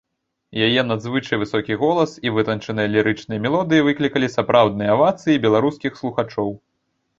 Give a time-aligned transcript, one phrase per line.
[0.67, 6.53] Яе надзвычай высокі голас і вытанчаныя лірычныя мелодыі выклікалі сапраўдныя авацыі беларускіх слухачоў.